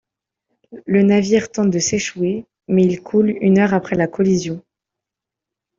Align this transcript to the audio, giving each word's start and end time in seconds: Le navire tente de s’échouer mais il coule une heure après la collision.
Le 0.87 1.03
navire 1.03 1.51
tente 1.51 1.69
de 1.69 1.77
s’échouer 1.77 2.47
mais 2.67 2.83
il 2.83 3.03
coule 3.03 3.29
une 3.39 3.59
heure 3.59 3.75
après 3.75 3.95
la 3.95 4.07
collision. 4.07 4.63